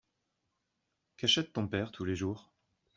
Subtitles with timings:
[1.15, 2.51] Qu'achète ton père tous les jours?